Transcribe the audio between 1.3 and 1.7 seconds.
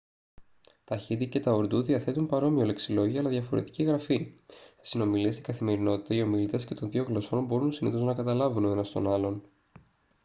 τα